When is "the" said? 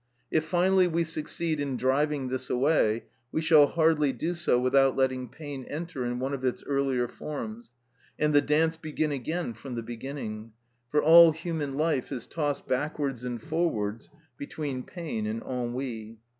8.33-8.41, 9.75-9.83